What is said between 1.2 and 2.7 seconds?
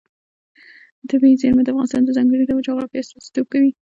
زیرمې د افغانستان د ځانګړي ډول